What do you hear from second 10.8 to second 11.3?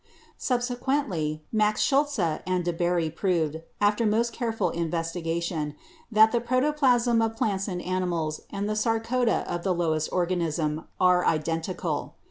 are